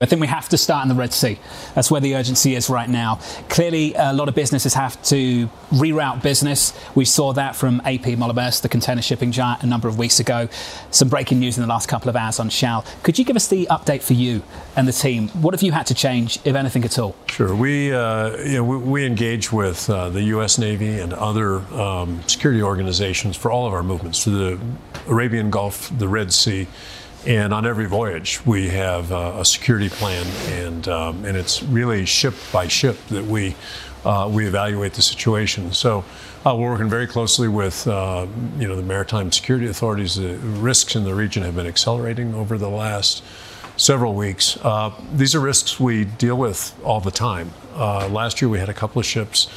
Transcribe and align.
I 0.00 0.06
think 0.06 0.20
we 0.20 0.28
have 0.28 0.48
to 0.50 0.56
start 0.56 0.84
in 0.84 0.88
the 0.88 0.94
Red 0.94 1.12
Sea. 1.12 1.40
That's 1.74 1.90
where 1.90 2.00
the 2.00 2.14
urgency 2.14 2.54
is 2.54 2.70
right 2.70 2.88
now. 2.88 3.18
Clearly, 3.48 3.94
a 3.94 4.12
lot 4.12 4.28
of 4.28 4.36
businesses 4.36 4.74
have 4.74 5.02
to 5.06 5.48
reroute 5.72 6.22
business. 6.22 6.72
We 6.94 7.04
saw 7.04 7.32
that 7.32 7.56
from 7.56 7.82
AP 7.84 8.16
Moller-Maersk, 8.16 8.62
the 8.62 8.68
container 8.68 9.02
shipping 9.02 9.32
giant, 9.32 9.64
a 9.64 9.66
number 9.66 9.88
of 9.88 9.98
weeks 9.98 10.20
ago. 10.20 10.48
Some 10.92 11.08
breaking 11.08 11.40
news 11.40 11.58
in 11.58 11.62
the 11.62 11.66
last 11.66 11.88
couple 11.88 12.08
of 12.08 12.14
hours 12.14 12.38
on 12.38 12.48
Shell. 12.48 12.84
Could 13.02 13.18
you 13.18 13.24
give 13.24 13.34
us 13.34 13.48
the 13.48 13.66
update 13.72 14.02
for 14.02 14.12
you 14.12 14.44
and 14.76 14.86
the 14.86 14.92
team? 14.92 15.30
What 15.30 15.52
have 15.52 15.64
you 15.64 15.72
had 15.72 15.86
to 15.88 15.94
change, 15.94 16.38
if 16.44 16.54
anything 16.54 16.84
at 16.84 16.96
all? 16.96 17.16
Sure. 17.26 17.52
We, 17.52 17.92
uh, 17.92 18.36
you 18.36 18.58
know, 18.58 18.62
we, 18.62 18.76
we, 18.76 19.04
engage 19.04 19.52
with 19.52 19.90
uh, 19.90 20.10
the 20.10 20.22
U.S. 20.34 20.58
Navy 20.58 21.00
and 21.00 21.12
other 21.12 21.58
um, 21.74 22.22
security 22.28 22.62
organizations 22.62 23.36
for 23.36 23.50
all 23.50 23.66
of 23.66 23.72
our 23.72 23.82
movements 23.82 24.22
to 24.22 24.30
the 24.30 24.60
Arabian 25.08 25.50
Gulf, 25.50 25.90
the 25.98 26.06
Red 26.06 26.32
Sea 26.32 26.68
and 27.28 27.52
on 27.52 27.66
every 27.66 27.84
voyage, 27.84 28.44
we 28.46 28.70
have 28.70 29.12
uh, 29.12 29.34
a 29.36 29.44
security 29.44 29.90
plan, 29.90 30.26
and 30.50 30.88
um, 30.88 31.26
and 31.26 31.36
it's 31.36 31.62
really 31.62 32.06
ship 32.06 32.32
by 32.50 32.66
ship 32.68 32.96
that 33.08 33.24
we 33.26 33.54
uh, 34.06 34.30
we 34.32 34.46
evaluate 34.46 34.94
the 34.94 35.02
situation. 35.02 35.70
So 35.74 36.06
uh, 36.46 36.56
we're 36.56 36.70
working 36.70 36.88
very 36.88 37.06
closely 37.06 37.46
with 37.46 37.86
uh, 37.86 38.26
you 38.58 38.66
know 38.66 38.74
the 38.74 38.82
maritime 38.82 39.30
security 39.30 39.66
authorities. 39.66 40.16
The 40.16 40.38
risks 40.38 40.96
in 40.96 41.04
the 41.04 41.14
region 41.14 41.42
have 41.42 41.54
been 41.54 41.66
accelerating 41.66 42.34
over 42.34 42.56
the 42.56 42.70
last 42.70 43.22
several 43.76 44.14
weeks. 44.14 44.56
Uh, 44.62 44.90
these 45.12 45.34
are 45.34 45.40
risks 45.40 45.78
we 45.78 46.06
deal 46.06 46.36
with 46.36 46.74
all 46.82 47.00
the 47.00 47.10
time. 47.10 47.52
Uh, 47.74 48.08
last 48.08 48.40
year, 48.40 48.48
we 48.48 48.58
had 48.58 48.70
a 48.70 48.74
couple 48.74 49.00
of 49.00 49.06
ships 49.06 49.48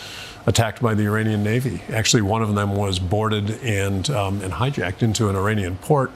attacked 0.45 0.81
by 0.81 0.93
the 0.93 1.03
Iranian 1.03 1.41
Navy. 1.41 1.81
Actually, 1.87 2.23
one 2.23 2.41
of 2.41 2.53
them 2.53 2.75
was 2.75 2.99
boarded 2.99 3.51
and 3.63 4.09
um, 4.09 4.41
and 4.41 4.51
hijacked 4.51 5.03
into 5.03 5.29
an 5.29 5.37
Iranian 5.37 5.77
port. 5.77 6.11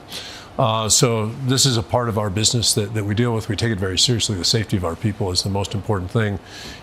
Uh, 0.58 0.88
so 0.88 1.26
this 1.46 1.66
is 1.66 1.76
a 1.76 1.82
part 1.82 2.08
of 2.08 2.18
our 2.18 2.30
business 2.30 2.74
that, 2.74 2.94
that 2.94 3.04
we 3.04 3.14
deal 3.14 3.34
with. 3.34 3.48
We 3.48 3.56
take 3.56 3.72
it 3.72 3.78
very 3.78 3.98
seriously. 3.98 4.36
The 4.36 4.44
safety 4.44 4.76
of 4.76 4.84
our 4.84 4.96
people 4.96 5.30
is 5.30 5.42
the 5.42 5.50
most 5.50 5.74
important 5.74 6.10
thing, 6.10 6.38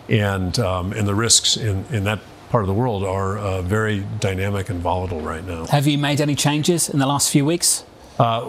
and 0.09 0.57
um, 0.59 0.93
and 0.93 1.07
the 1.07 1.15
risks 1.15 1.57
in, 1.57 1.85
in 1.91 2.03
that 2.03 2.19
part 2.49 2.63
of 2.63 2.67
the 2.67 2.73
world 2.73 3.03
are 3.03 3.37
uh, 3.39 3.61
very 3.63 4.05
dynamic 4.19 4.69
and 4.69 4.79
volatile 4.79 5.21
right 5.21 5.43
now. 5.43 5.65
Have 5.65 5.87
you 5.87 5.97
made 5.97 6.21
any 6.21 6.35
changes 6.35 6.87
in 6.87 6.99
the 6.99 7.07
last 7.07 7.31
few 7.31 7.45
weeks? 7.45 7.83
Uh, 8.19 8.47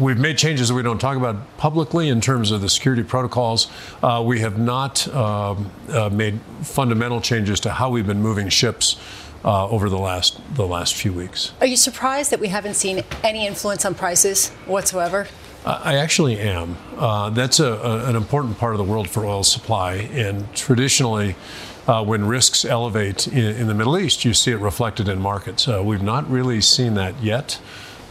we've 0.00 0.18
made 0.18 0.38
changes 0.38 0.68
that 0.68 0.74
we 0.74 0.82
don't 0.82 0.98
talk 0.98 1.18
about 1.18 1.36
publicly 1.58 2.08
in 2.08 2.18
terms 2.18 2.50
of 2.50 2.62
the 2.62 2.68
security 2.68 3.02
protocols. 3.02 3.68
Uh, 4.02 4.22
we 4.24 4.40
have 4.40 4.58
not 4.58 5.06
um, 5.08 5.70
uh, 5.90 6.08
made 6.08 6.40
fundamental 6.62 7.20
changes 7.20 7.60
to 7.60 7.70
how 7.70 7.90
we've 7.90 8.06
been 8.06 8.22
moving 8.22 8.48
ships 8.48 8.96
uh, 9.44 9.68
over 9.68 9.88
the 9.88 9.98
last 9.98 10.40
the 10.54 10.66
last 10.66 10.94
few 10.94 11.12
weeks. 11.12 11.52
Are 11.60 11.66
you 11.66 11.76
surprised 11.76 12.30
that 12.30 12.40
we 12.40 12.48
haven't 12.48 12.74
seen 12.74 13.02
any 13.22 13.46
influence 13.46 13.84
on 13.84 13.94
prices 13.94 14.50
whatsoever? 14.66 15.26
I 15.64 15.94
actually 15.94 16.40
am. 16.40 16.76
Uh, 16.96 17.30
that's 17.30 17.60
a, 17.60 17.72
a, 17.74 18.08
an 18.08 18.16
important 18.16 18.58
part 18.58 18.74
of 18.74 18.78
the 18.78 18.84
world 18.84 19.08
for 19.08 19.24
oil 19.24 19.44
supply, 19.44 19.94
and 19.94 20.52
traditionally. 20.54 21.36
Uh, 21.84 22.00
when 22.00 22.24
risks 22.24 22.64
elevate 22.64 23.26
in, 23.26 23.56
in, 23.56 23.66
the 23.66 23.74
Middle 23.74 23.98
East, 23.98 24.24
you 24.24 24.32
see 24.34 24.52
it 24.52 24.60
reflected 24.60 25.08
in 25.08 25.20
markets. 25.20 25.66
Uh, 25.66 25.82
we've 25.84 26.00
not 26.00 26.30
really 26.30 26.60
seen 26.60 26.94
that 26.94 27.20
yet. 27.20 27.58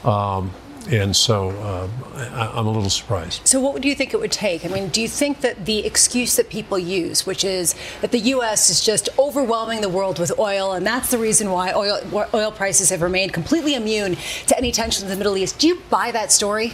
Um, 0.03 0.51
and 0.89 1.15
so 1.15 1.49
uh, 1.49 1.87
I, 2.15 2.59
am 2.59 2.65
a 2.65 2.71
little 2.71 2.89
surprised. 2.89 3.47
So, 3.47 3.59
what 3.59 3.81
do 3.81 3.87
you 3.87 3.95
think 3.95 4.13
it 4.13 4.19
would 4.19 4.31
take? 4.31 4.65
I 4.65 4.67
mean, 4.67 4.89
do 4.89 5.01
you 5.01 5.07
think 5.07 5.41
that 5.41 5.65
the 5.65 5.85
excuse 5.85 6.35
that 6.37 6.49
people 6.49 6.79
use, 6.79 7.25
which 7.25 7.43
is 7.43 7.75
that 8.01 8.11
the 8.11 8.19
U.S. 8.19 8.69
is 8.69 8.83
just 8.83 9.09
overwhelming 9.19 9.81
the 9.81 9.89
world 9.89 10.19
with 10.19 10.37
oil, 10.39 10.73
and 10.73 10.85
that's 10.85 11.11
the 11.11 11.17
reason 11.17 11.51
why 11.51 11.73
oil, 11.73 12.01
oil 12.33 12.51
prices 12.51 12.89
have 12.89 13.01
remained 13.01 13.33
completely 13.33 13.75
immune 13.75 14.17
to 14.47 14.57
any 14.57 14.71
tension 14.71 15.03
in 15.05 15.09
the 15.09 15.17
Middle 15.17 15.37
East, 15.37 15.59
do 15.59 15.67
you 15.67 15.81
buy 15.89 16.11
that 16.11 16.31
story? 16.31 16.73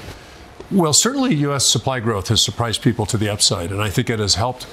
Well, 0.70 0.94
certainly 0.94 1.34
U.S. 1.36 1.66
supply 1.66 2.00
growth 2.00 2.28
has 2.28 2.42
surprised 2.42 2.82
people 2.82 3.06
to 3.08 3.18
the 3.18 3.30
upside, 3.30 3.72
and 3.72 3.82
I 3.82 3.90
think 3.90 4.10
it 4.10 4.20
has 4.20 4.36
helped 4.36 4.68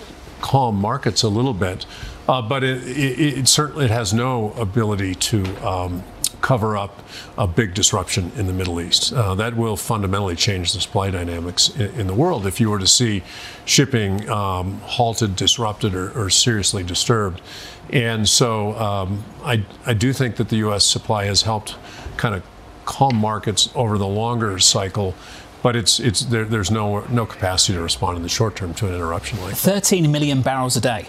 calm 0.44 0.76
markets 0.76 1.22
a 1.22 1.28
little 1.28 1.54
bit. 1.54 1.86
Uh, 2.28 2.42
but 2.42 2.62
it, 2.62 2.86
it, 2.86 3.38
it, 3.38 3.48
certainly 3.48 3.88
has 3.88 4.12
no 4.12 4.52
ability 4.52 5.14
to 5.14 5.42
um, 5.66 6.02
cover 6.42 6.76
up 6.76 7.02
a 7.38 7.46
big 7.46 7.72
disruption 7.72 8.30
in 8.36 8.46
the 8.46 8.52
Middle 8.52 8.78
East. 8.78 9.12
Uh, 9.14 9.34
that 9.34 9.56
will 9.56 9.76
fundamentally 9.76 10.36
change 10.36 10.74
the 10.74 10.80
supply 10.80 11.10
dynamics 11.10 11.70
in, 11.76 12.00
in, 12.00 12.06
the 12.06 12.14
world 12.14 12.46
if 12.46 12.60
you 12.60 12.68
were 12.68 12.78
to 12.78 12.86
see 12.86 13.22
shipping 13.64 14.28
um, 14.28 14.80
halted, 14.80 15.34
disrupted, 15.34 15.94
or, 15.94 16.10
or, 16.12 16.28
seriously 16.28 16.82
disturbed. 16.82 17.40
And 17.90 18.28
so 18.28 18.74
um, 18.78 19.24
I, 19.42 19.64
I 19.86 19.94
do 19.94 20.12
think 20.12 20.36
that 20.36 20.50
the 20.50 20.56
U.S. 20.56 20.84
supply 20.84 21.24
has 21.24 21.42
helped 21.42 21.76
kind 22.18 22.34
of 22.34 22.42
calm 22.84 23.16
markets 23.16 23.70
over 23.74 23.96
the 23.96 24.06
longer 24.06 24.58
cycle 24.58 25.14
but 25.64 25.74
it's 25.74 25.98
it's 25.98 26.20
there, 26.26 26.44
there's 26.44 26.70
no 26.70 27.00
no 27.06 27.26
capacity 27.26 27.72
to 27.72 27.82
respond 27.82 28.16
in 28.16 28.22
the 28.22 28.28
short 28.28 28.54
term 28.54 28.72
to 28.74 28.86
an 28.86 28.94
interruption 28.94 29.40
like 29.40 29.56
that. 29.56 29.82
13 29.82 30.12
million 30.12 30.42
barrels 30.42 30.76
a 30.76 30.80
day. 30.80 31.08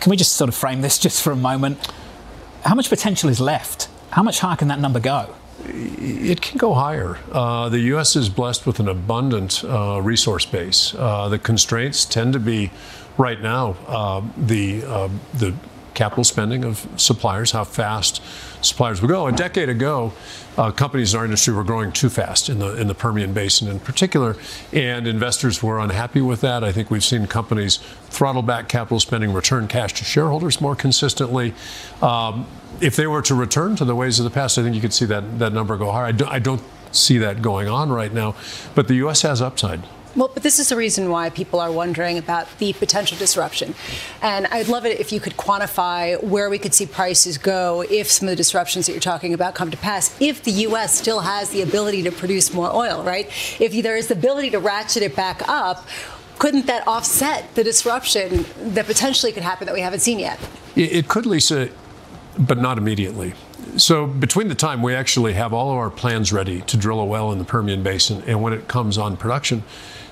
Can 0.00 0.10
we 0.10 0.16
just 0.16 0.32
sort 0.32 0.48
of 0.48 0.54
frame 0.54 0.80
this 0.80 0.98
just 1.06 1.22
for 1.22 1.32
a 1.32 1.36
moment? 1.36 1.76
How 2.64 2.74
much 2.74 2.88
potential 2.88 3.28
is 3.28 3.40
left 3.40 3.88
how 4.12 4.22
much 4.22 4.40
higher 4.40 4.56
can 4.56 4.68
that 4.68 4.78
number 4.78 5.00
go? 5.00 5.34
It 5.64 6.42
can 6.42 6.58
go 6.58 6.74
higher. 6.74 7.18
Uh, 7.30 7.68
the 7.70 7.78
U.S. 7.94 8.14
is 8.14 8.28
blessed 8.28 8.66
with 8.66 8.78
an 8.78 8.88
abundant 8.88 9.64
uh, 9.64 10.00
resource 10.02 10.44
base. 10.44 10.94
Uh, 10.94 11.28
the 11.28 11.38
constraints 11.38 12.04
tend 12.04 12.34
to 12.34 12.38
be, 12.38 12.70
right 13.16 13.40
now, 13.40 13.76
uh, 13.86 14.22
the 14.36 14.84
uh, 14.84 15.08
the 15.34 15.54
capital 15.94 16.24
spending 16.24 16.64
of 16.64 16.86
suppliers, 16.96 17.52
how 17.52 17.64
fast 17.64 18.22
suppliers 18.64 19.00
will 19.00 19.08
go. 19.08 19.26
A 19.26 19.32
decade 19.32 19.68
ago, 19.68 20.12
uh, 20.56 20.70
companies 20.70 21.14
in 21.14 21.18
our 21.18 21.24
industry 21.24 21.54
were 21.54 21.64
growing 21.64 21.92
too 21.92 22.10
fast 22.10 22.48
in 22.48 22.58
the 22.58 22.74
in 22.80 22.86
the 22.86 22.94
Permian 22.94 23.32
Basin 23.32 23.68
in 23.68 23.80
particular, 23.80 24.36
and 24.72 25.06
investors 25.06 25.62
were 25.62 25.78
unhappy 25.78 26.20
with 26.20 26.40
that. 26.42 26.62
I 26.62 26.72
think 26.72 26.90
we've 26.90 27.04
seen 27.04 27.26
companies 27.26 27.78
throttle 28.10 28.42
back 28.42 28.68
capital 28.68 29.00
spending, 29.00 29.32
return 29.32 29.68
cash 29.68 29.92
to 29.94 30.04
shareholders 30.04 30.60
more 30.60 30.76
consistently. 30.76 31.54
Um, 32.00 32.46
if 32.80 32.96
they 32.96 33.06
were 33.06 33.22
to 33.22 33.34
return 33.34 33.76
to 33.76 33.84
the 33.84 33.94
ways 33.94 34.18
of 34.18 34.24
the 34.24 34.30
past, 34.30 34.58
I 34.58 34.62
think 34.62 34.74
you 34.74 34.80
could 34.80 34.92
see 34.92 35.06
that 35.06 35.38
that 35.38 35.52
number 35.52 35.76
go 35.76 35.90
higher. 35.90 36.06
I, 36.06 36.12
do, 36.12 36.26
I 36.26 36.38
don't 36.38 36.62
see 36.90 37.18
that 37.18 37.42
going 37.42 37.68
on 37.68 37.90
right 37.90 38.12
now, 38.12 38.34
but 38.74 38.88
the 38.88 38.94
U.S. 38.96 39.22
has 39.22 39.40
upside. 39.40 39.82
Well, 40.14 40.30
but 40.32 40.42
this 40.42 40.58
is 40.58 40.68
the 40.68 40.76
reason 40.76 41.08
why 41.08 41.30
people 41.30 41.58
are 41.58 41.72
wondering 41.72 42.18
about 42.18 42.46
the 42.58 42.74
potential 42.74 43.16
disruption. 43.16 43.74
And 44.20 44.46
I'd 44.48 44.68
love 44.68 44.84
it 44.84 45.00
if 45.00 45.10
you 45.10 45.20
could 45.20 45.38
quantify 45.38 46.22
where 46.22 46.50
we 46.50 46.58
could 46.58 46.74
see 46.74 46.84
prices 46.84 47.38
go 47.38 47.82
if 47.88 48.10
some 48.10 48.28
of 48.28 48.32
the 48.32 48.36
disruptions 48.36 48.86
that 48.86 48.92
you're 48.92 49.00
talking 49.00 49.32
about 49.32 49.54
come 49.54 49.70
to 49.70 49.76
pass, 49.76 50.14
if 50.20 50.42
the 50.42 50.50
U.S. 50.50 50.98
still 50.98 51.20
has 51.20 51.50
the 51.50 51.62
ability 51.62 52.02
to 52.02 52.12
produce 52.12 52.52
more 52.52 52.70
oil, 52.74 53.02
right? 53.02 53.26
If 53.58 53.82
there 53.82 53.96
is 53.96 54.08
the 54.08 54.14
ability 54.14 54.50
to 54.50 54.58
ratchet 54.58 55.02
it 55.02 55.16
back 55.16 55.48
up, 55.48 55.86
couldn't 56.38 56.66
that 56.66 56.86
offset 56.86 57.54
the 57.54 57.64
disruption 57.64 58.44
that 58.74 58.86
potentially 58.86 59.32
could 59.32 59.42
happen 59.42 59.66
that 59.66 59.74
we 59.74 59.80
haven't 59.80 60.00
seen 60.00 60.18
yet? 60.18 60.38
It 60.76 61.08
could, 61.08 61.24
Lisa, 61.24 61.70
but 62.38 62.58
not 62.58 62.78
immediately. 62.78 63.34
So 63.76 64.06
between 64.06 64.48
the 64.48 64.54
time 64.54 64.82
we 64.82 64.94
actually 64.94 65.32
have 65.32 65.52
all 65.52 65.70
of 65.70 65.78
our 65.78 65.90
plans 65.90 66.32
ready 66.32 66.60
to 66.62 66.76
drill 66.76 67.00
a 67.00 67.04
well 67.04 67.32
in 67.32 67.38
the 67.38 67.44
Permian 67.44 67.82
Basin 67.82 68.22
and 68.26 68.42
when 68.42 68.52
it 68.52 68.68
comes 68.68 68.98
on 68.98 69.16
production, 69.16 69.62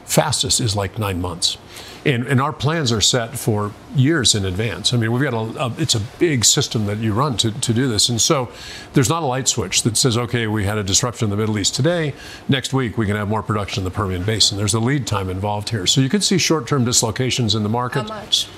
fastest 0.04 0.60
is 0.60 0.74
like 0.74 0.98
nine 0.98 1.20
months. 1.20 1.56
And, 2.04 2.26
and, 2.26 2.40
our 2.40 2.52
plans 2.52 2.92
are 2.92 3.00
set 3.02 3.36
for 3.36 3.72
years 3.94 4.34
in 4.34 4.46
advance. 4.46 4.94
I 4.94 4.96
mean, 4.96 5.12
we've 5.12 5.22
got 5.22 5.34
a, 5.34 5.66
a, 5.66 5.74
it's 5.76 5.94
a 5.94 6.00
big 6.00 6.46
system 6.46 6.86
that 6.86 6.96
you 6.96 7.12
run 7.12 7.36
to, 7.38 7.52
to 7.52 7.74
do 7.74 7.88
this. 7.88 8.08
And 8.08 8.18
so 8.18 8.50
there's 8.94 9.10
not 9.10 9.22
a 9.22 9.26
light 9.26 9.48
switch 9.48 9.82
that 9.82 9.98
says, 9.98 10.16
okay, 10.16 10.46
we 10.46 10.64
had 10.64 10.78
a 10.78 10.82
disruption 10.82 11.26
in 11.26 11.30
the 11.30 11.36
Middle 11.36 11.58
East 11.58 11.74
today. 11.74 12.14
Next 12.48 12.72
week, 12.72 12.96
we 12.96 13.04
can 13.04 13.16
have 13.16 13.28
more 13.28 13.42
production 13.42 13.82
in 13.82 13.84
the 13.84 13.90
Permian 13.90 14.24
Basin. 14.24 14.56
There's 14.56 14.72
a 14.72 14.80
lead 14.80 15.06
time 15.06 15.28
involved 15.28 15.68
here. 15.68 15.86
So 15.86 16.00
you 16.00 16.08
could 16.08 16.24
see 16.24 16.38
short 16.38 16.66
term 16.66 16.86
dislocations 16.86 17.54
in 17.54 17.64
the 17.64 17.68
market. 17.68 18.08
How 18.08 18.08
much? 18.08 18.48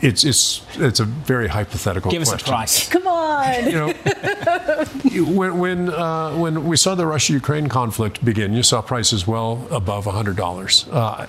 It's 0.00 0.24
it's 0.24 0.62
it's 0.76 1.00
a 1.00 1.04
very 1.04 1.48
hypothetical. 1.48 2.10
Give 2.10 2.22
question. 2.22 2.36
us 2.36 2.42
a 2.42 2.44
price. 2.44 2.88
Come 2.88 3.06
on. 3.06 3.64
You 3.66 3.72
know, 3.72 3.92
when 5.32 5.58
when 5.58 5.88
uh, 5.90 6.36
when 6.36 6.64
we 6.64 6.76
saw 6.76 6.94
the 6.94 7.06
Russia-Ukraine 7.06 7.68
conflict 7.68 8.24
begin, 8.24 8.52
you 8.54 8.62
saw 8.62 8.82
prices 8.82 9.26
well 9.26 9.66
above 9.70 10.04
hundred 10.04 10.36
dollars. 10.36 10.86
Uh, 10.90 11.26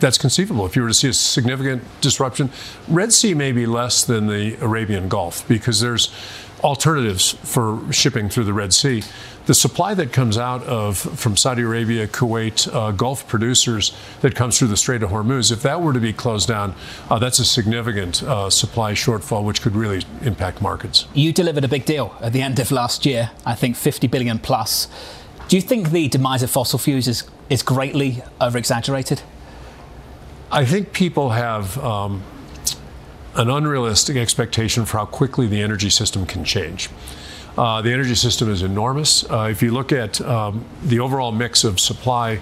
that's 0.00 0.18
conceivable. 0.18 0.64
If 0.66 0.76
you 0.76 0.82
were 0.82 0.88
to 0.88 0.94
see 0.94 1.08
a 1.08 1.12
significant 1.12 1.82
disruption, 2.00 2.50
Red 2.86 3.12
Sea 3.12 3.34
may 3.34 3.52
be 3.52 3.66
less 3.66 4.04
than 4.04 4.28
the 4.28 4.54
Arabian 4.62 5.08
Gulf 5.08 5.46
because 5.48 5.80
there's 5.80 6.12
alternatives 6.60 7.32
for 7.42 7.80
shipping 7.92 8.28
through 8.28 8.44
the 8.44 8.52
Red 8.52 8.72
Sea. 8.72 9.02
The 9.46 9.54
supply 9.54 9.94
that 9.94 10.12
comes 10.12 10.36
out 10.36 10.62
of 10.64 10.98
from 10.98 11.36
Saudi 11.36 11.62
Arabia, 11.62 12.06
Kuwait, 12.06 12.72
uh, 12.74 12.90
Gulf 12.90 13.26
producers 13.26 13.96
that 14.20 14.34
comes 14.34 14.58
through 14.58 14.68
the 14.68 14.76
Strait 14.76 15.02
of 15.02 15.10
Hormuz, 15.10 15.50
if 15.50 15.62
that 15.62 15.80
were 15.80 15.94
to 15.94 16.00
be 16.00 16.12
closed 16.12 16.48
down, 16.48 16.74
uh, 17.08 17.18
that's 17.18 17.38
a 17.38 17.44
significant 17.46 18.22
uh, 18.22 18.50
supply 18.50 18.92
shortfall, 18.92 19.44
which 19.44 19.62
could 19.62 19.74
really 19.74 20.04
impact 20.22 20.60
markets. 20.60 21.06
You 21.14 21.32
delivered 21.32 21.64
a 21.64 21.68
big 21.68 21.86
deal 21.86 22.14
at 22.20 22.34
the 22.34 22.42
end 22.42 22.58
of 22.58 22.70
last 22.70 23.06
year, 23.06 23.30
I 23.46 23.54
think 23.54 23.76
50 23.76 24.06
billion 24.08 24.38
plus. 24.38 24.88
Do 25.48 25.56
you 25.56 25.62
think 25.62 25.92
the 25.92 26.08
demise 26.08 26.42
of 26.42 26.50
fossil 26.50 26.78
fuels 26.78 27.08
is, 27.08 27.24
is 27.48 27.62
greatly 27.62 28.22
over 28.38 28.58
exaggerated? 28.58 29.22
I 30.50 30.66
think 30.66 30.92
people 30.92 31.30
have 31.30 31.78
um, 31.78 32.22
an 33.38 33.48
unrealistic 33.48 34.16
expectation 34.16 34.84
for 34.84 34.98
how 34.98 35.06
quickly 35.06 35.46
the 35.46 35.62
energy 35.62 35.88
system 35.88 36.26
can 36.26 36.44
change. 36.44 36.90
Uh, 37.56 37.80
the 37.80 37.92
energy 37.92 38.14
system 38.14 38.50
is 38.50 38.62
enormous. 38.62 39.28
Uh, 39.30 39.48
if 39.50 39.62
you 39.62 39.70
look 39.70 39.92
at 39.92 40.20
um, 40.20 40.64
the 40.82 40.98
overall 40.98 41.32
mix 41.32 41.64
of 41.64 41.78
supply, 41.80 42.40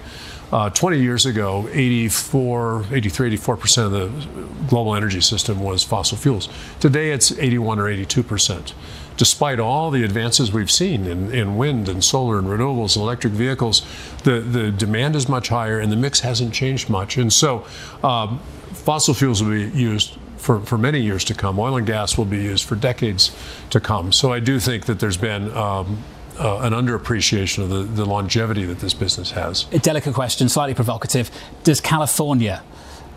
uh, 0.52 0.70
20 0.70 1.00
years 1.00 1.26
ago, 1.26 1.68
84, 1.72 2.86
83, 2.92 3.36
84% 3.36 3.84
of 3.84 3.92
the 3.92 4.68
global 4.68 4.94
energy 4.94 5.20
system 5.20 5.60
was 5.60 5.84
fossil 5.84 6.16
fuels. 6.16 6.48
Today, 6.80 7.10
it's 7.10 7.32
81 7.32 7.78
or 7.78 7.84
82%. 7.84 8.72
Despite 9.16 9.58
all 9.58 9.90
the 9.90 10.04
advances 10.04 10.52
we've 10.52 10.70
seen 10.70 11.06
in, 11.06 11.34
in 11.34 11.56
wind 11.56 11.88
and 11.88 12.04
solar 12.04 12.38
and 12.38 12.46
renewables 12.46 12.96
and 12.96 13.02
electric 13.02 13.32
vehicles, 13.32 13.84
the, 14.24 14.40
the 14.40 14.70
demand 14.70 15.16
is 15.16 15.28
much 15.28 15.48
higher 15.48 15.80
and 15.80 15.90
the 15.90 15.96
mix 15.96 16.20
hasn't 16.20 16.54
changed 16.54 16.88
much. 16.88 17.16
And 17.16 17.32
so, 17.32 17.66
um, 18.02 18.38
fossil 18.72 19.14
fuels 19.14 19.42
will 19.42 19.50
be 19.50 19.70
used 19.70 20.18
for, 20.36 20.60
for 20.60 20.78
many 20.78 21.00
years 21.00 21.24
to 21.24 21.34
come. 21.34 21.58
Oil 21.58 21.76
and 21.76 21.86
gas 21.86 22.16
will 22.16 22.24
be 22.24 22.38
used 22.38 22.64
for 22.64 22.76
decades 22.76 23.34
to 23.70 23.80
come. 23.80 24.12
So 24.12 24.32
I 24.32 24.40
do 24.40 24.58
think 24.60 24.86
that 24.86 25.00
there's 25.00 25.16
been 25.16 25.50
um, 25.56 26.02
uh, 26.38 26.58
an 26.58 26.72
underappreciation 26.72 27.62
of 27.62 27.70
the, 27.70 27.82
the 27.82 28.04
longevity 28.04 28.64
that 28.64 28.80
this 28.80 28.94
business 28.94 29.30
has. 29.32 29.66
A 29.72 29.78
delicate 29.78 30.14
question, 30.14 30.48
slightly 30.48 30.74
provocative. 30.74 31.30
Does 31.64 31.80
California 31.80 32.62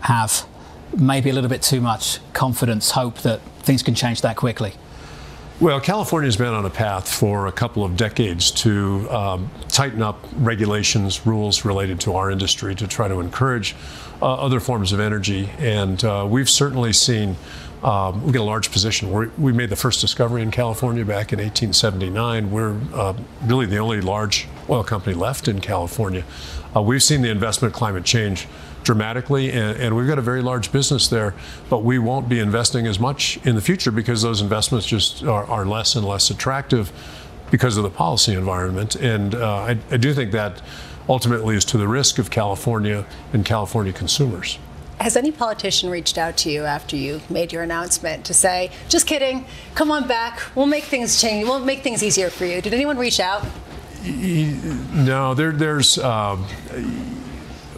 have 0.00 0.46
maybe 0.96 1.30
a 1.30 1.32
little 1.32 1.50
bit 1.50 1.62
too 1.62 1.80
much 1.80 2.18
confidence, 2.32 2.92
hope 2.92 3.18
that 3.18 3.40
things 3.60 3.82
can 3.82 3.94
change 3.94 4.22
that 4.22 4.36
quickly? 4.36 4.74
Well, 5.60 5.78
California's 5.78 6.38
been 6.38 6.54
on 6.54 6.64
a 6.64 6.70
path 6.70 7.06
for 7.06 7.46
a 7.46 7.52
couple 7.52 7.84
of 7.84 7.94
decades 7.94 8.50
to 8.62 9.06
um, 9.10 9.50
tighten 9.68 10.00
up 10.00 10.26
regulations, 10.36 11.26
rules 11.26 11.66
related 11.66 12.00
to 12.00 12.14
our 12.14 12.30
industry 12.30 12.74
to 12.76 12.86
try 12.86 13.08
to 13.08 13.20
encourage 13.20 13.76
uh, 14.22 14.36
other 14.36 14.58
forms 14.58 14.92
of 14.92 15.00
energy. 15.00 15.50
And 15.58 16.02
uh, 16.02 16.26
we've 16.26 16.48
certainly 16.48 16.94
seen 16.94 17.36
um, 17.82 18.24
we 18.24 18.32
get 18.32 18.40
a 18.40 18.44
large 18.44 18.72
position. 18.72 19.10
We're, 19.10 19.28
we 19.36 19.52
made 19.52 19.68
the 19.68 19.76
first 19.76 20.00
discovery 20.00 20.40
in 20.40 20.50
California 20.50 21.04
back 21.04 21.34
in 21.34 21.38
1879. 21.38 22.50
We're 22.50 22.80
uh, 22.94 23.12
really 23.44 23.66
the 23.66 23.78
only 23.78 24.00
large 24.00 24.48
oil 24.70 24.84
company 24.84 25.14
left 25.14 25.48
in 25.48 25.60
California. 25.60 26.24
Uh, 26.74 26.82
we've 26.82 27.02
seen 27.02 27.22
the 27.22 27.30
investment 27.30 27.74
climate 27.74 28.04
change 28.04 28.46
dramatically, 28.82 29.50
and, 29.50 29.78
and, 29.78 29.96
we've 29.96 30.06
got 30.06 30.18
a 30.18 30.22
very 30.22 30.40
large 30.40 30.72
business 30.72 31.08
there, 31.08 31.34
but 31.68 31.84
we 31.84 31.98
won't 31.98 32.28
be 32.28 32.38
investing 32.38 32.86
as 32.86 32.98
much 32.98 33.38
in 33.44 33.54
the 33.54 33.60
future 33.60 33.90
because 33.90 34.22
those 34.22 34.40
investments 34.40 34.86
just 34.86 35.22
are, 35.24 35.44
are 35.44 35.66
less 35.66 35.96
and 35.96 36.06
less 36.06 36.30
attractive 36.30 36.90
because 37.50 37.76
of 37.76 37.82
the 37.82 37.90
policy 37.90 38.32
environment. 38.32 38.94
And 38.96 39.34
uh, 39.34 39.54
I, 39.54 39.78
I 39.90 39.96
do 39.96 40.14
think 40.14 40.32
that 40.32 40.62
ultimately 41.08 41.56
is 41.56 41.64
to 41.66 41.78
the 41.78 41.88
risk 41.88 42.18
of 42.18 42.30
California 42.30 43.04
and 43.32 43.44
California 43.44 43.92
consumers. 43.92 44.58
Has 45.00 45.16
any 45.16 45.32
politician 45.32 45.90
reached 45.90 46.18
out 46.18 46.36
to 46.38 46.50
you 46.50 46.64
after 46.64 46.94
you 46.94 47.20
made 47.30 47.52
your 47.52 47.62
announcement 47.62 48.24
to 48.26 48.34
say, 48.34 48.70
just 48.88 49.06
kidding, 49.06 49.46
come 49.74 49.90
on 49.90 50.06
back, 50.06 50.40
we'll 50.54 50.66
make 50.66 50.84
things 50.84 51.20
change, 51.20 51.48
we'll 51.48 51.58
make 51.58 51.80
things 51.80 52.02
easier 52.02 52.30
for 52.30 52.44
you? 52.44 52.60
Did 52.60 52.74
anyone 52.74 52.98
reach 52.98 53.18
out? 53.18 53.44
No, 54.02 55.34
there, 55.34 55.52
there's. 55.52 55.98
Um, 55.98 56.46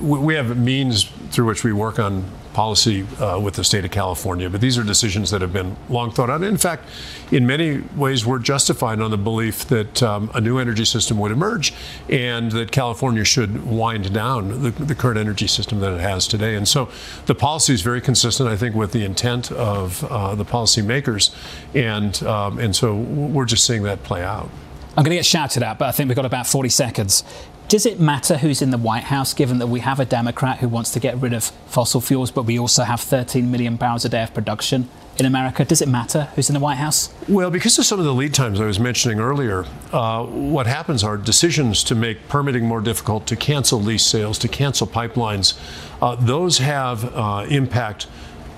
we 0.01 0.35
have 0.35 0.57
means 0.57 1.05
through 1.31 1.47
which 1.47 1.65
we 1.65 1.73
work 1.73 1.99
on 1.99 2.25
policy 2.53 3.07
uh, 3.19 3.41
with 3.41 3.55
the 3.55 3.65
state 3.65 3.85
of 3.85 3.91
California, 3.91 4.49
but 4.51 4.61
these 4.61 4.77
are 4.79 4.83
decisions 4.83 5.31
that 5.31 5.41
have 5.41 5.53
been 5.53 5.77
long 5.89 6.11
thought 6.11 6.31
out. 6.31 6.43
In 6.43 6.57
fact, 6.57 6.85
in 7.31 7.47
many 7.47 7.79
ways, 7.97 8.27
we're 8.27 8.39
justified 8.39 9.01
on 9.01 9.11
the 9.11 9.17
belief 9.17 9.65
that 9.69 10.03
um, 10.03 10.31
a 10.35 10.41
new 10.41 10.59
energy 10.59 10.85
system 10.85 11.19
would 11.19 11.33
emerge 11.33 11.73
and 12.09 12.53
that 12.53 12.71
California 12.71 13.25
should 13.25 13.65
wind 13.65 14.13
down 14.13 14.63
the, 14.63 14.71
the, 14.71 14.95
current 14.95 15.19
energy 15.19 15.47
system 15.47 15.81
that 15.81 15.93
it 15.95 16.01
has 16.01 16.27
today. 16.27 16.55
And 16.55 16.69
so 16.69 16.91
the 17.27 17.35
policy 17.35 17.73
is 17.73 17.81
very 17.81 18.01
consistent, 18.01 18.49
I 18.49 18.57
think, 18.57 18.75
with 18.75 18.93
the 18.93 19.05
intent 19.05 19.51
of 19.53 20.05
uh, 20.05 20.35
the 20.35 20.45
policymakers. 20.45 21.35
And, 21.75 22.23
um, 22.25 22.59
and 22.59 22.77
so 22.77 22.95
we're 22.95 23.47
just 23.47 23.67
seeing 23.67 23.83
that 23.85 24.03
play 24.03 24.23
out. 24.23 24.51
I'm 24.97 25.05
going 25.05 25.11
to 25.11 25.17
get 25.17 25.25
shouted 25.27 25.62
at, 25.62 25.79
but 25.79 25.89
I 25.89 25.93
think 25.93 26.09
we've 26.09 26.17
got 26.17 26.27
about 26.27 26.47
40 26.47 26.69
seconds. 26.69 27.25
Does 27.69 27.87
it 27.87 27.99
matter 27.99 28.37
who's 28.37 28.61
in 28.61 28.71
the 28.71 28.77
White 28.77 29.05
House, 29.05 29.33
given 29.33 29.56
that 29.59 29.69
we 29.69 29.81
have 29.81 29.99
a 29.99 30.05
Democrat 30.05 30.59
who 30.59 30.69
wants 30.69 30.91
to 30.91 31.00
get 31.00 31.17
rid 31.17 31.33
of 31.33 31.44
fossil 31.44 32.03
fuels, 32.03 32.31
but 32.31 32.43
we 32.43 32.59
also 32.59 32.83
have 32.83 33.00
13 33.00 33.50
million 33.50 33.77
barrels 33.77 34.05
a 34.05 34.11
day 34.11 34.23
of 34.23 34.35
production 34.35 34.91
in 35.17 35.25
America? 35.25 35.65
Does 35.65 35.81
it 35.81 35.89
matter 35.89 36.25
who's 36.35 36.50
in 36.50 36.55
the 36.55 36.61
White 36.61 36.77
House? 36.77 37.09
Well, 37.27 37.50
because 37.50 37.79
of 37.79 37.87
some 37.87 37.99
of 37.99 38.05
the 38.05 38.12
lead 38.12 38.35
times 38.35 38.61
I 38.61 38.67
was 38.67 38.79
mentioning 38.79 39.19
earlier, 39.19 39.65
uh, 39.93 40.27
what 40.27 40.67
happens 40.67 41.03
are 41.03 41.17
decisions 41.17 41.83
to 41.85 41.94
make 41.94 42.29
permitting 42.29 42.67
more 42.67 42.83
difficult, 42.83 43.27
to 43.29 43.37
cancel 43.37 43.81
lease 43.81 44.05
sales, 44.05 44.37
to 44.41 44.49
cancel 44.49 44.87
pipelines. 44.87 45.59
Uh, 46.03 46.17
those 46.17 46.59
have 46.59 47.15
uh, 47.15 47.47
impact 47.49 48.06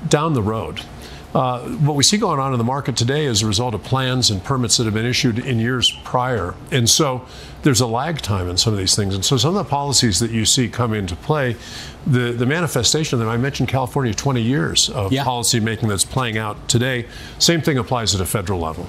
down 0.09 0.33
the 0.35 0.43
road. 0.43 0.81
Uh, 1.35 1.61
what 1.79 1.97
we 1.97 2.05
see 2.05 2.17
going 2.17 2.39
on 2.39 2.53
in 2.53 2.59
the 2.59 2.65
market 2.65 2.97
today 2.97 3.25
is 3.27 3.43
a 3.43 3.47
result 3.47 3.75
of 3.75 3.83
plans 3.83 4.31
and 4.31 4.43
permits 4.45 4.77
that 4.77 4.85
have 4.85 4.95
been 4.95 5.05
issued 5.05 5.39
in 5.39 5.59
years 5.59 5.91
prior. 6.05 6.55
And 6.71 6.89
so 6.89 7.27
there's 7.63 7.81
a 7.81 7.89
lag 7.89 8.19
time 8.19 8.49
in 8.49 8.57
some 8.57 8.73
of 8.73 8.79
these 8.79 8.95
things. 8.95 9.15
And 9.17 9.25
so 9.25 9.37
some 9.37 9.57
of 9.57 9.65
the 9.65 9.69
policies 9.69 10.21
that 10.21 10.31
you 10.31 10.45
see 10.45 10.69
come 10.69 10.95
into 10.95 11.17
play, 11.17 11.57
the, 12.07 12.33
the 12.33 12.47
manifestation 12.47 13.17
of 13.17 13.21
them, 13.21 13.29
I 13.29 13.37
mentioned 13.37 13.69
California 13.69 14.15
20 14.15 14.43
years 14.43 14.91
of 14.91 15.13
yeah. 15.13 15.25
policy 15.25 15.59
making 15.59 15.89
that's 15.89 16.05
playing 16.05 16.39
out 16.39 16.69
today. 16.69 17.07
Same 17.41 17.61
thing 17.61 17.79
applies 17.79 18.15
at 18.15 18.21
a 18.21 18.27
federal 18.27 18.61
level. 18.61 18.89